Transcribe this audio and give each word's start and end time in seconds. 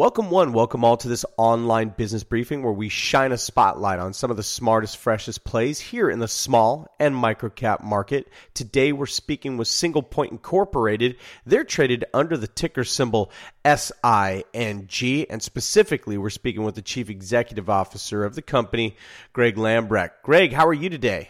Welcome, 0.00 0.30
one, 0.30 0.54
welcome 0.54 0.82
all 0.82 0.96
to 0.96 1.08
this 1.08 1.26
online 1.36 1.90
business 1.90 2.24
briefing 2.24 2.62
where 2.62 2.72
we 2.72 2.88
shine 2.88 3.32
a 3.32 3.36
spotlight 3.36 3.98
on 3.98 4.14
some 4.14 4.30
of 4.30 4.38
the 4.38 4.42
smartest, 4.42 4.96
freshest 4.96 5.44
plays 5.44 5.78
here 5.78 6.08
in 6.08 6.20
the 6.20 6.26
small 6.26 6.88
and 6.98 7.14
microcap 7.14 7.84
market. 7.84 8.26
Today, 8.54 8.92
we're 8.92 9.04
speaking 9.04 9.58
with 9.58 9.68
Singlepoint 9.68 10.30
Incorporated. 10.30 11.16
They're 11.44 11.64
traded 11.64 12.06
under 12.14 12.38
the 12.38 12.48
ticker 12.48 12.82
symbol 12.82 13.30
SING, 13.66 15.26
and 15.28 15.42
specifically, 15.42 16.16
we're 16.16 16.30
speaking 16.30 16.64
with 16.64 16.76
the 16.76 16.80
Chief 16.80 17.10
Executive 17.10 17.68
Officer 17.68 18.24
of 18.24 18.34
the 18.34 18.40
company, 18.40 18.96
Greg 19.34 19.56
Lambrecht. 19.56 20.12
Greg, 20.22 20.54
how 20.54 20.66
are 20.66 20.72
you 20.72 20.88
today? 20.88 21.28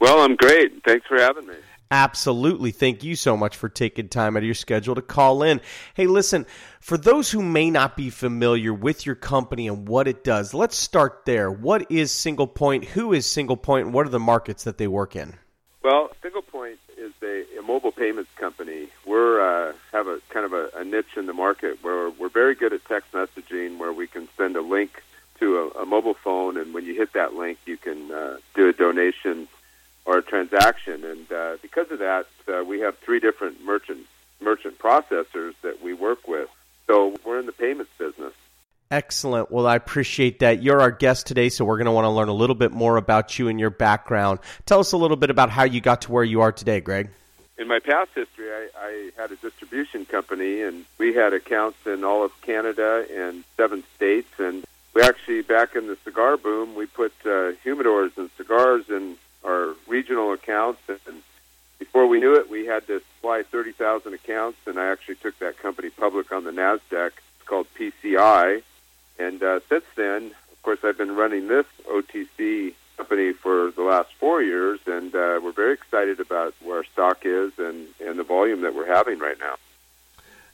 Well, 0.00 0.18
I'm 0.18 0.34
great. 0.34 0.82
Thanks 0.84 1.06
for 1.06 1.20
having 1.20 1.46
me. 1.46 1.54
Absolutely. 1.92 2.70
Thank 2.70 3.02
you 3.02 3.16
so 3.16 3.36
much 3.36 3.56
for 3.56 3.68
taking 3.68 4.08
time 4.08 4.36
out 4.36 4.44
of 4.44 4.44
your 4.44 4.54
schedule 4.54 4.94
to 4.94 5.02
call 5.02 5.42
in. 5.42 5.60
Hey, 5.94 6.06
listen, 6.06 6.46
for 6.78 6.96
those 6.96 7.32
who 7.32 7.42
may 7.42 7.68
not 7.68 7.96
be 7.96 8.10
familiar 8.10 8.72
with 8.72 9.04
your 9.04 9.16
company 9.16 9.66
and 9.66 9.88
what 9.88 10.06
it 10.06 10.22
does, 10.22 10.54
let's 10.54 10.76
start 10.76 11.22
there. 11.24 11.50
What 11.50 11.90
is 11.90 12.12
Singlepoint? 12.12 12.84
Who 12.84 13.12
is 13.12 13.26
Singlepoint? 13.26 13.80
And 13.82 13.92
what 13.92 14.06
are 14.06 14.10
the 14.10 14.20
markets 14.20 14.62
that 14.64 14.78
they 14.78 14.86
work 14.86 15.16
in? 15.16 15.34
Well, 15.82 16.10
Singlepoint 16.22 16.76
is 16.96 17.12
a, 17.24 17.58
a 17.58 17.62
mobile 17.62 17.90
payments 17.90 18.30
company. 18.36 18.88
We're 19.04 19.40
uh, 19.40 19.72
have 19.90 20.06
a 20.06 20.20
kind 20.28 20.46
of 20.46 20.52
a, 20.52 20.70
a 20.76 20.84
niche 20.84 21.16
in 21.16 21.26
the 21.26 21.32
market 21.32 21.82
where 21.82 22.10
we're 22.10 22.28
very 22.28 22.54
good 22.54 22.72
at 22.72 22.84
text 22.84 23.10
messaging, 23.10 23.78
where 23.78 23.92
we 23.92 24.06
can 24.06 24.28
send 24.36 24.54
a 24.54 24.62
link 24.62 25.02
to 25.40 25.72
a, 25.74 25.82
a 25.82 25.86
mobile 25.86 26.14
phone, 26.14 26.56
and 26.56 26.72
when 26.72 26.84
you 26.84 26.94
hit 26.94 27.14
that 27.14 27.34
link, 27.34 27.58
you 27.64 27.76
can 27.76 28.12
uh, 28.12 28.36
do 28.54 28.68
a 28.68 28.72
donation 28.72 29.48
transaction. 30.48 31.04
And 31.04 31.32
uh, 31.32 31.56
because 31.62 31.90
of 31.90 31.98
that, 31.98 32.26
uh, 32.48 32.64
we 32.64 32.80
have 32.80 32.98
three 32.98 33.20
different 33.20 33.62
merchant 33.64 34.06
merchant 34.40 34.78
processors 34.78 35.54
that 35.62 35.82
we 35.82 35.92
work 35.92 36.26
with. 36.26 36.48
So 36.86 37.14
we're 37.24 37.38
in 37.38 37.46
the 37.46 37.52
payments 37.52 37.92
business. 37.98 38.32
Excellent. 38.90 39.50
Well, 39.50 39.66
I 39.66 39.76
appreciate 39.76 40.40
that. 40.40 40.62
You're 40.62 40.80
our 40.80 40.90
guest 40.90 41.26
today, 41.26 41.50
so 41.50 41.64
we're 41.64 41.76
going 41.76 41.84
to 41.86 41.92
want 41.92 42.06
to 42.06 42.10
learn 42.10 42.28
a 42.28 42.34
little 42.34 42.56
bit 42.56 42.72
more 42.72 42.96
about 42.96 43.38
you 43.38 43.48
and 43.48 43.60
your 43.60 43.70
background. 43.70 44.40
Tell 44.64 44.80
us 44.80 44.92
a 44.92 44.96
little 44.96 45.18
bit 45.18 45.30
about 45.30 45.50
how 45.50 45.64
you 45.64 45.80
got 45.80 46.02
to 46.02 46.12
where 46.12 46.24
you 46.24 46.40
are 46.40 46.50
today, 46.50 46.80
Greg. 46.80 47.10
In 47.58 47.68
my 47.68 47.78
past 47.78 48.10
history, 48.14 48.50
I, 48.50 48.68
I 48.80 49.10
had 49.16 49.30
a 49.30 49.36
distribution 49.36 50.06
company, 50.06 50.62
and 50.62 50.86
we 50.98 51.14
had 51.14 51.34
accounts 51.34 51.86
in 51.86 52.02
all 52.02 52.24
of 52.24 52.32
Canada 52.40 53.06
and 53.14 53.44
seven 53.56 53.84
states. 53.94 54.30
And 54.38 54.64
we 54.94 55.02
actually, 55.02 55.42
back 55.42 55.76
in 55.76 55.86
the 55.86 55.98
cigar 56.02 56.38
boom, 56.38 56.74
we 56.74 56.86
put 56.86 57.12
uh, 57.24 57.52
humidors 57.62 58.16
and 58.16 58.30
cigars 58.38 58.88
in 58.88 59.16
our 59.44 59.74
regional 59.86 60.32
accounts. 60.32 60.80
And 60.88 61.22
before 61.78 62.06
we 62.06 62.20
knew 62.20 62.34
it, 62.34 62.50
we 62.50 62.66
had 62.66 62.86
to 62.88 63.00
supply 63.16 63.42
30,000 63.42 64.12
accounts, 64.14 64.58
and 64.66 64.78
I 64.78 64.90
actually 64.92 65.16
took 65.16 65.38
that 65.38 65.58
company 65.58 65.90
public 65.90 66.32
on 66.32 66.44
the 66.44 66.50
NASDAQ. 66.50 67.12
It's 67.38 67.46
called 67.46 67.66
PCI. 67.78 68.62
And 69.18 69.42
uh, 69.42 69.60
since 69.68 69.84
then, 69.96 70.32
of 70.52 70.62
course, 70.62 70.80
I've 70.84 70.98
been 70.98 71.14
running 71.14 71.48
this 71.48 71.66
OTC 71.88 72.74
company 72.96 73.32
for 73.32 73.70
the 73.70 73.82
last 73.82 74.12
four 74.18 74.42
years, 74.42 74.80
and 74.86 75.14
uh, 75.14 75.40
we're 75.42 75.52
very 75.52 75.72
excited 75.72 76.20
about 76.20 76.54
where 76.62 76.78
our 76.78 76.84
stock 76.84 77.24
is 77.24 77.52
and, 77.58 77.88
and 78.00 78.18
the 78.18 78.24
volume 78.24 78.60
that 78.62 78.74
we're 78.74 78.86
having 78.86 79.18
right 79.18 79.38
now. 79.38 79.56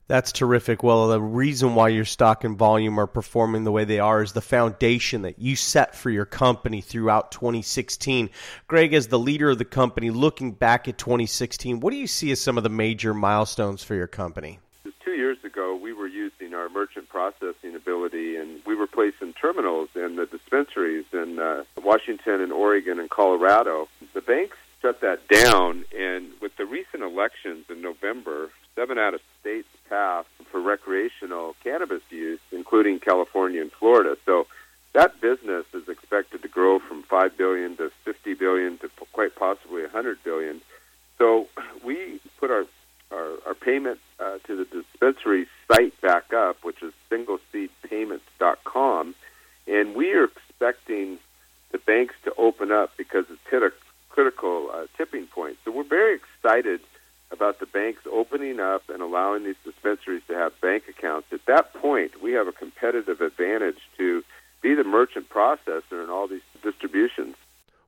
That's 0.09 0.31
terrific. 0.31 0.85
Well, 0.85 1.09
the 1.09 1.21
reason 1.21 1.75
why 1.75 1.89
your 1.89 2.05
stock 2.05 2.45
and 2.45 2.57
volume 2.57 3.01
are 3.01 3.09
performing 3.09 3.65
the 3.65 3.73
way 3.73 3.85
they 3.85 3.99
are 3.99 4.23
is 4.23 4.33
the 4.33 4.41
foundation 4.41 5.23
that 5.23 5.41
you 5.41 5.57
set 5.57 5.97
for 5.97 6.11
your 6.11 6.25
company 6.25 6.81
throughout 6.81 7.33
2016. 7.33 8.31
Greg, 8.69 8.95
as 8.95 9.09
the 9.09 9.19
leader 9.19 9.51
of 9.51 9.59
the 9.59 9.65
company, 9.65 10.11
looking 10.11 10.53
back 10.53 10.87
at 10.87 10.97
2016, 10.97 11.81
what 11.81 11.91
do 11.91 11.97
you 11.97 12.07
see 12.07 12.31
as 12.31 12.41
some 12.41 12.57
of 12.57 12.63
the 12.63 12.71
major 12.71 13.15
milestones 13.15 13.83
for 13.83 13.97
your 13.97 14.07
company? 14.07 14.61
Two 15.05 15.15
years 15.15 15.39
ago, 15.43 15.75
we 15.75 15.93
were 15.93 16.07
using 16.07 16.55
our 16.55 16.69
merchant 16.69 17.09
processing 17.09 17.75
ability, 17.75 18.37
and 18.37 18.61
we 18.65 18.77
were 18.77 18.87
placing 18.87 19.33
terminals 19.33 19.89
in 19.97 20.15
the 20.15 20.27
dispensaries 20.27 21.07
in 21.13 21.41
uh, 21.41 21.65
Washington 21.83 22.41
and 22.41 22.53
Oregon 22.53 23.01
and 23.01 23.11
Colorado. 23.11 23.89
The 24.15 24.21
banks 24.21 24.57
shut 24.83 25.01
that 25.01 25.27
down, 25.27 25.85
and 25.97 26.29
with 26.41 26.57
the 26.57 26.65
recent 26.65 27.03
elections 27.03 27.65
in 27.69 27.83
November, 27.83 28.51
seven 28.77 28.99
out 28.99 29.15
of 29.15 29.21
states 29.41 29.67
for 29.89 30.61
recreational 30.61 31.55
cannabis 31.63 32.03
use, 32.11 32.41
including 32.53 33.01
California 33.01 33.61
and 33.61 33.73
Florida. 33.73 34.17
So 34.25 34.47
that 34.93 35.21
business 35.21 35.67
is 35.75 35.89
expected 35.89 36.43
to 36.43 36.49
grow 36.49 36.79
from 36.79 37.03
five 37.03 37.37
billion 37.37 37.77
to 37.77 37.91
fifty 38.05 38.35
billion 38.35 38.79
to 38.79 38.89
quite 39.13 39.35
possibly 39.37 39.85
a 39.85 39.89
hundred 39.89 40.23
billion. 40.25 40.63
So 41.19 41.49
we 41.85 42.21
put 42.39 42.51
our 42.51 42.65
our, 43.13 43.35
our 43.47 43.55
payment 43.55 44.01
uh, 44.19 44.39
to 44.47 44.57
the 44.57 44.65
dispensary 44.65 45.47
site 45.69 46.01
back 46.01 46.33
up, 46.33 46.65
which 46.65 46.83
is 46.83 46.93
singleseedpayments.com, 47.11 49.15
and 49.69 49.95
we 49.95 50.13
are 50.13 50.25
expecting 50.25 51.19
the 51.73 51.79
banks 51.79 52.15
to 52.25 52.33
open 52.37 52.73
up 52.73 52.97
because 52.97 53.27
it's 53.31 53.41
hit 53.51 53.63
a 53.63 53.73
critical 54.09 54.71
uh, 54.73 54.87
tipping 54.97 55.27
point. 55.27 55.59
So 55.65 55.71
we're 55.71 55.85
very 55.85 56.17
excited 56.17 56.81
about 57.37 57.61
the 57.61 57.67
banks 57.67 58.03
opening 58.11 58.59
up 58.61 58.89
and 58.89 59.03
allowing 59.03 59.45
these 59.45 59.57
dispensaries 59.65 60.23
to 60.29 60.35
have 60.35 60.59
bank 60.61 60.85
accounts, 60.89 61.29
at 61.33 61.45
that 61.47 61.75
point, 61.75 62.23
we 62.23 62.33
have 62.33 62.49
a 62.49 62.53
competitive 62.53 63.21
advantage 63.21 63.79
to 63.99 64.25
be 64.63 64.75
the 64.75 64.85
merchant 64.85 65.29
processor 65.29 66.03
in 66.03 66.11
all 66.11 66.27
these 66.27 66.43
distributions. 66.63 67.37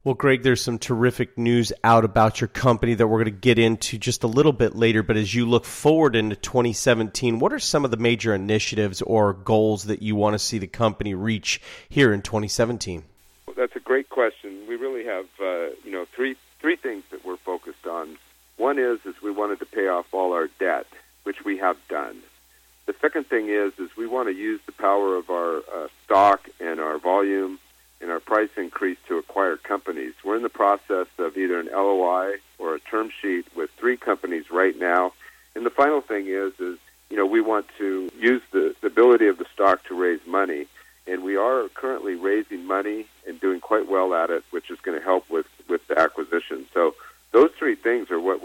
Well, 0.05 0.15
Greg, 0.15 0.43
there's 0.43 0.63
some 0.63 0.79
terrific 0.79 1.37
news 1.37 1.73
out 1.83 2.05
about 2.05 2.41
your 2.41 2.49
company 2.49 2.95
that 2.95 3.07
we're 3.07 3.25
going 3.25 3.35
to 3.35 3.41
get 3.41 3.59
into 3.59 3.99
just 3.99 4.23
a 4.23 4.29
little 4.29 4.53
bit 4.53 4.77
later. 4.77 5.03
But 5.03 5.17
as 5.17 5.35
you 5.35 5.45
look 5.45 5.65
forward 5.65 6.15
into 6.15 6.37
2017, 6.37 7.41
what 7.41 7.53
are 7.53 7.59
some 7.59 7.85
of 7.85 7.91
the 7.91 7.97
major 7.97 8.33
initiatives 8.33 9.03
or 9.03 9.33
goals 9.33 9.85
that 9.85 10.01
you 10.01 10.15
want 10.15 10.35
to 10.35 10.39
see 10.39 10.59
the 10.59 10.69
company 10.69 11.15
reach 11.15 11.61
here 11.89 12.13
in 12.13 12.23
2017? 12.23 13.03
Well, 13.47 13.57
that's 13.57 13.75
a 13.75 13.81
great 13.81 14.09
question. 14.09 14.67
We 14.69 14.77
really 14.77 15.05
have, 15.05 15.27
uh, 15.41 15.75
you 15.85 15.91
know, 15.91 16.07
three 16.15 16.37
three 16.61 16.77
things 16.77 17.05
that 17.11 17.25
we're 17.25 17.37
focused 17.37 17.87
on. 17.87 18.17
One 18.59 18.79
is 18.79 18.99
is 19.07 19.15
we 19.23 19.31
wanted 19.31 19.61
to 19.61 19.67
pay 19.67 19.87
off 19.89 20.13
all 20.13 20.33
our 20.33 20.49
debt, 20.59 20.87
which 21.23 21.45
we 21.45 21.59
have 21.59 21.77
done. 21.89 22.17
The 22.87 22.95
second 23.01 23.29
thing 23.29 23.49
is 23.49 23.73
is 23.79 23.89
we 23.97 24.07
want 24.07 24.29
to 24.29 24.35
use 24.35 24.61
the 24.67 24.73
power 24.73 25.17
of 25.17 25.31
our 25.31 25.59
uh, 25.59 25.89
stock 26.05 26.49
and 26.61 26.81
our 26.81 26.99
volume 26.99 27.61
and 28.01 28.11
our 28.11 28.21
price 28.21 28.51
increase 28.57 28.99
to 29.07 29.19
acquire 29.19 29.57
companies. 29.57 30.15
We're 30.25 30.37
in 30.37 30.43
the 30.43 30.49
process 30.49 31.07
of 31.19 31.37
either 31.37 31.61
an 31.61 31.69
LOI 31.73 32.37
or 32.59 32.75
a 32.75 32.81
term 32.81 33.11
sheet 33.23 33.47
with 33.57 33.71
three 33.79 33.97
companies 33.97 34.51
right 34.51 34.77
now. 34.79 35.13
And 35.55 35.65
the 35.65 35.71
final 35.71 36.01
thing 36.01 36.27
is 36.27 36.53
is 36.59 36.79
you 37.11 37.17
know 37.17 37.27
we 37.27 37.41
want 37.41 37.67
to 37.79 38.11
use 38.19 38.43
the, 38.51 38.75
the 38.81 38.89
ability 38.89 39.29
of 39.29 39.39
the 39.39 39.47
stock 39.55 39.85
to 39.85 39.95
raise 39.95 40.21
money. 40.27 40.67
And 41.07 41.23
we 41.23 41.37
are 41.37 41.69
currently 41.71 42.17
raising 42.17 42.67
money 42.67 43.07
and 43.27 43.41
doing 43.41 43.61
quite 43.61 43.89
well 43.89 44.13
at 44.13 44.29
it, 44.29 44.45
which 44.51 44.71
is 44.71 44.79
going 44.81 44.99
to 44.99 45.03
help 45.03 45.31
with, 45.31 45.47
with 45.67 45.87
the 45.89 45.99
acquisition. 45.99 46.67
So 46.75 46.95
those 47.33 47.51
three 47.59 47.75
things 47.77 48.11
are 48.11 48.21
what. 48.21 48.38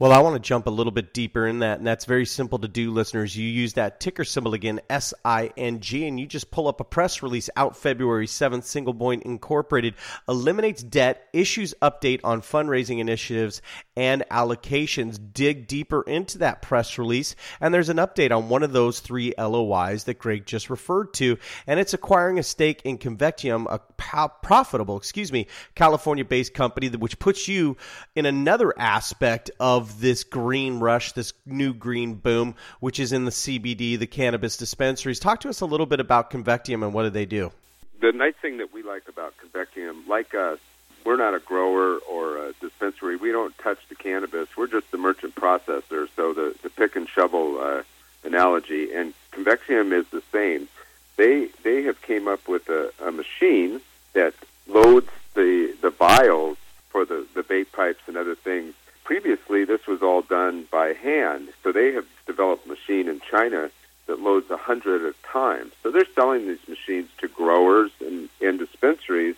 Well, 0.00 0.12
I 0.12 0.20
want 0.20 0.34
to 0.34 0.40
jump 0.40 0.66
a 0.66 0.70
little 0.70 0.92
bit 0.92 1.12
deeper 1.12 1.46
in 1.46 1.58
that, 1.58 1.76
and 1.76 1.86
that's 1.86 2.06
very 2.06 2.24
simple 2.24 2.58
to 2.60 2.68
do, 2.68 2.90
listeners. 2.90 3.36
You 3.36 3.46
use 3.46 3.74
that 3.74 4.00
ticker 4.00 4.24
symbol 4.24 4.54
again, 4.54 4.80
S 4.88 5.12
I 5.26 5.50
N 5.58 5.80
G, 5.80 6.08
and 6.08 6.18
you 6.18 6.24
just 6.26 6.50
pull 6.50 6.68
up 6.68 6.80
a 6.80 6.84
press 6.84 7.22
release 7.22 7.50
out 7.54 7.76
February 7.76 8.26
7th. 8.26 8.62
Singlepoint 8.62 9.20
Incorporated 9.24 9.92
eliminates 10.26 10.82
debt, 10.82 11.28
issues 11.34 11.74
update 11.82 12.20
on 12.24 12.40
fundraising 12.40 12.98
initiatives 12.98 13.60
and 14.00 14.24
allocations. 14.30 15.20
Dig 15.34 15.66
deeper 15.66 16.00
into 16.00 16.38
that 16.38 16.62
press 16.62 16.96
release, 16.96 17.36
and 17.60 17.74
there's 17.74 17.90
an 17.90 17.98
update 17.98 18.34
on 18.34 18.48
one 18.48 18.62
of 18.62 18.72
those 18.72 18.98
three 18.98 19.34
LOIs 19.36 20.04
that 20.04 20.18
Greg 20.18 20.46
just 20.46 20.70
referred 20.70 21.12
to, 21.12 21.36
and 21.66 21.78
it's 21.78 21.92
acquiring 21.92 22.38
a 22.38 22.42
stake 22.42 22.80
in 22.86 22.96
Convectium, 22.96 23.66
a 23.70 23.78
profitable, 23.98 24.96
excuse 24.96 25.30
me, 25.30 25.46
California 25.74 26.24
based 26.24 26.54
company, 26.54 26.88
which 26.88 27.18
puts 27.18 27.46
you 27.46 27.76
in 28.16 28.24
another 28.24 28.72
aspect 28.78 29.50
of 29.60 30.00
this 30.00 30.24
green 30.24 30.78
rush, 30.78 31.12
this 31.12 31.34
new 31.44 31.74
green 31.74 32.14
boom, 32.14 32.54
which 32.80 32.98
is 32.98 33.12
in 33.12 33.26
the 33.26 33.30
CBD, 33.30 33.98
the 33.98 34.06
cannabis 34.06 34.56
dispensaries. 34.56 35.20
Talk 35.20 35.40
to 35.40 35.50
us 35.50 35.60
a 35.60 35.66
little 35.66 35.84
bit 35.84 36.00
about 36.00 36.30
Convectium 36.30 36.82
and 36.82 36.94
what 36.94 37.02
do 37.02 37.10
they 37.10 37.26
do? 37.26 37.52
The 38.00 38.12
nice 38.12 38.34
thing 38.40 38.56
that 38.56 38.72
we 38.72 38.82
like 38.82 39.08
about 39.10 39.34
Convectium, 39.36 40.08
like 40.08 40.34
us, 40.34 40.58
we're 41.04 41.16
not 41.16 41.34
a 41.34 41.38
grower 41.38 41.98
or 41.98 42.38
a 42.38 42.52
dispensary. 42.60 43.16
We 43.16 43.32
don't 43.32 43.56
touch 43.58 43.78
the 43.88 43.94
cannabis. 43.94 44.48
We're 44.56 44.66
just 44.66 44.90
the 44.90 44.98
merchant 44.98 45.34
processor. 45.34 46.08
So 46.16 46.32
the, 46.32 46.54
the 46.62 46.70
pick 46.70 46.96
and 46.96 47.08
shovel 47.08 47.58
uh, 47.60 47.82
analogy, 48.24 48.92
and 48.92 49.14
Convectium 49.32 49.92
is 49.92 50.06
the 50.08 50.22
same. 50.32 50.68
They 51.16 51.48
they 51.62 51.82
have 51.82 52.00
came 52.02 52.28
up 52.28 52.48
with 52.48 52.68
a, 52.68 52.92
a 53.04 53.12
machine 53.12 53.80
that 54.14 54.34
loads 54.66 55.10
the 55.34 55.74
the 55.80 55.90
vials 55.90 56.56
for 56.88 57.04
the 57.04 57.26
the 57.34 57.42
vape 57.42 57.72
pipes 57.72 58.02
and 58.06 58.16
other 58.16 58.34
things 58.34 58.74
previously 59.10 59.64
this 59.64 59.88
was 59.88 60.02
all 60.02 60.22
done 60.22 60.64
by 60.70 60.92
hand. 60.92 61.48
So 61.64 61.72
they 61.72 61.90
have 61.94 62.06
developed 62.26 62.64
a 62.66 62.68
machine 62.68 63.08
in 63.08 63.20
China 63.28 63.68
that 64.06 64.20
loads 64.20 64.48
a 64.52 64.56
hundred 64.56 65.04
at 65.04 65.14
a 65.14 65.26
time. 65.26 65.72
So 65.82 65.90
they're 65.90 66.06
selling 66.14 66.46
these 66.46 66.68
machines 66.68 67.08
to 67.18 67.26
growers 67.26 67.90
and, 68.00 68.28
and 68.40 68.60
dispensaries. 68.60 69.34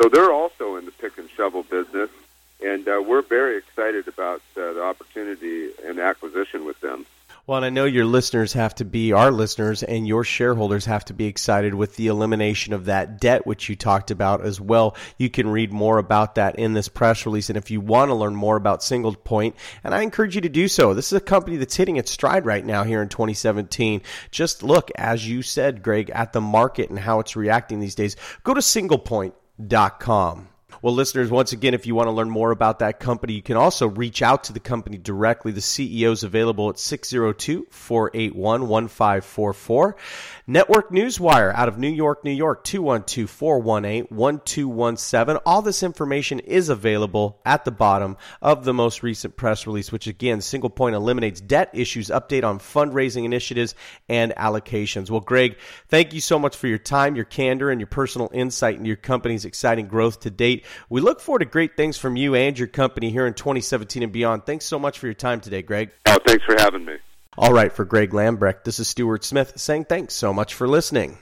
So 0.00 0.08
they're 0.08 0.32
also 0.32 0.76
in 0.76 0.84
the 0.84 0.92
pick 0.92 1.18
and 1.18 1.28
shovel 1.30 1.62
business, 1.62 2.10
and 2.62 2.86
uh, 2.86 3.02
we're 3.06 3.22
very 3.22 3.56
excited 3.56 4.08
about 4.08 4.42
uh, 4.56 4.72
the 4.72 4.82
opportunity 4.82 5.70
and 5.84 5.98
acquisition 5.98 6.64
with 6.64 6.80
them. 6.80 7.06
Well, 7.46 7.58
and 7.58 7.64
I 7.64 7.70
know 7.70 7.84
your 7.84 8.06
listeners 8.06 8.54
have 8.54 8.74
to 8.76 8.84
be 8.84 9.12
our 9.12 9.30
listeners 9.30 9.84
and 9.84 10.04
your 10.04 10.24
shareholders 10.24 10.84
have 10.86 11.04
to 11.04 11.14
be 11.14 11.26
excited 11.26 11.74
with 11.74 11.94
the 11.94 12.08
elimination 12.08 12.72
of 12.72 12.86
that 12.86 13.20
debt, 13.20 13.46
which 13.46 13.68
you 13.68 13.76
talked 13.76 14.10
about 14.10 14.44
as 14.44 14.60
well. 14.60 14.96
You 15.16 15.30
can 15.30 15.48
read 15.48 15.72
more 15.72 15.98
about 15.98 16.34
that 16.34 16.58
in 16.58 16.72
this 16.72 16.88
press 16.88 17.24
release. 17.24 17.48
And 17.48 17.56
if 17.56 17.70
you 17.70 17.80
want 17.80 18.08
to 18.08 18.16
learn 18.16 18.34
more 18.34 18.56
about 18.56 18.80
Singlepoint, 18.80 19.54
and 19.84 19.94
I 19.94 20.02
encourage 20.02 20.34
you 20.34 20.40
to 20.40 20.48
do 20.48 20.66
so, 20.66 20.92
this 20.92 21.12
is 21.12 21.18
a 21.18 21.20
company 21.20 21.56
that's 21.56 21.76
hitting 21.76 21.98
its 21.98 22.10
stride 22.10 22.46
right 22.46 22.66
now 22.66 22.82
here 22.82 23.00
in 23.00 23.08
2017. 23.08 24.02
Just 24.32 24.64
look, 24.64 24.90
as 24.96 25.28
you 25.28 25.42
said, 25.42 25.84
Greg, 25.84 26.10
at 26.10 26.32
the 26.32 26.40
market 26.40 26.90
and 26.90 26.98
how 26.98 27.20
it's 27.20 27.36
reacting 27.36 27.78
these 27.78 27.94
days. 27.94 28.16
Go 28.42 28.54
to 28.54 28.60
singlepoint.com. 29.58 30.55
Well, 30.82 30.94
listeners, 30.94 31.30
once 31.30 31.52
again, 31.52 31.74
if 31.74 31.86
you 31.86 31.94
want 31.94 32.08
to 32.08 32.12
learn 32.12 32.28
more 32.28 32.50
about 32.50 32.80
that 32.80 33.00
company, 33.00 33.32
you 33.32 33.42
can 33.42 33.56
also 33.56 33.88
reach 33.88 34.20
out 34.20 34.44
to 34.44 34.52
the 34.52 34.60
company 34.60 34.98
directly. 34.98 35.52
The 35.52 35.60
CEO 35.60 36.12
is 36.12 36.22
available 36.22 36.68
at 36.68 36.78
602 36.78 37.68
481 37.70 38.68
1544. 38.68 39.96
Network 40.48 40.90
Newswire 40.90 41.54
out 41.54 41.68
of 41.68 41.78
New 41.78 41.88
York, 41.88 42.24
New 42.24 42.30
York, 42.30 42.62
212 42.64 43.28
418 43.28 44.04
1217. 44.16 45.40
All 45.46 45.62
this 45.62 45.82
information 45.82 46.40
is 46.40 46.68
available 46.68 47.40
at 47.44 47.64
the 47.64 47.70
bottom 47.70 48.16
of 48.42 48.64
the 48.64 48.74
most 48.74 49.02
recent 49.02 49.36
press 49.36 49.66
release, 49.66 49.90
which 49.90 50.06
again, 50.06 50.38
Singlepoint 50.38 50.92
eliminates 50.92 51.40
debt 51.40 51.70
issues, 51.72 52.08
update 52.08 52.44
on 52.44 52.58
fundraising 52.58 53.24
initiatives, 53.24 53.74
and 54.08 54.32
allocations. 54.36 55.10
Well, 55.10 55.20
Greg, 55.20 55.56
thank 55.88 56.12
you 56.12 56.20
so 56.20 56.38
much 56.38 56.56
for 56.56 56.66
your 56.66 56.78
time, 56.78 57.16
your 57.16 57.24
candor, 57.24 57.70
and 57.70 57.80
your 57.80 57.86
personal 57.86 58.30
insight 58.32 58.76
into 58.76 58.88
your 58.88 58.96
company's 58.96 59.44
exciting 59.44 59.86
growth 59.86 60.20
to 60.20 60.30
date. 60.30 60.64
We 60.88 61.00
look 61.00 61.20
forward 61.20 61.40
to 61.40 61.44
great 61.44 61.76
things 61.76 61.98
from 61.98 62.16
you 62.16 62.34
and 62.34 62.58
your 62.58 62.68
company 62.68 63.10
here 63.10 63.26
in 63.26 63.34
2017 63.34 64.02
and 64.02 64.12
beyond. 64.12 64.46
Thanks 64.46 64.64
so 64.64 64.78
much 64.78 64.98
for 64.98 65.06
your 65.06 65.14
time 65.14 65.40
today, 65.40 65.62
Greg. 65.62 65.90
Oh, 66.06 66.18
thanks 66.26 66.44
for 66.44 66.54
having 66.58 66.84
me. 66.84 66.96
All 67.38 67.52
right, 67.52 67.72
for 67.72 67.84
Greg 67.84 68.12
Lambrecht, 68.12 68.64
this 68.64 68.78
is 68.78 68.88
Stuart 68.88 69.22
Smith 69.22 69.52
saying 69.56 69.84
thanks 69.84 70.14
so 70.14 70.32
much 70.32 70.54
for 70.54 70.66
listening. 70.66 71.18